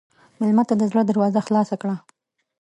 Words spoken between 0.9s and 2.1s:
زړه دروازه خلاصه کړه.